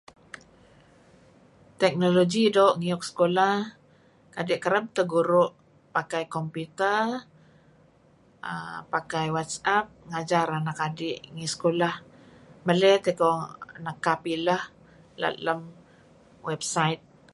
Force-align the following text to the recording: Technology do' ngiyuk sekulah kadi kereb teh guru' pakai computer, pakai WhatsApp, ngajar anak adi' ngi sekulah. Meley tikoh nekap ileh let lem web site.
Technology 1.81 2.43
do' 2.57 2.75
ngiyuk 2.79 3.03
sekulah 3.09 3.55
kadi 4.35 4.55
kereb 4.63 4.85
teh 4.95 5.05
guru' 5.13 5.53
pakai 5.95 6.23
computer, 6.35 7.03
pakai 8.93 9.25
WhatsApp, 9.35 9.85
ngajar 10.11 10.45
anak 10.59 10.77
adi' 10.87 11.21
ngi 11.33 11.47
sekulah. 11.53 11.93
Meley 12.65 12.95
tikoh 13.05 13.37
nekap 13.85 14.19
ileh 14.35 14.63
let 15.21 15.35
lem 15.45 15.59
web 16.47 16.61
site. 16.73 17.03